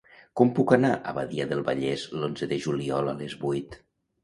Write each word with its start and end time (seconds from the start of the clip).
Com 0.39 0.53
puc 0.59 0.71
anar 0.77 0.89
a 0.95 1.13
Badia 1.17 1.47
del 1.51 1.61
Vallès 1.69 2.07
l'onze 2.15 2.51
de 2.55 2.61
juliol 2.67 3.15
a 3.15 3.17
les 3.23 3.39
vuit? 3.47 3.81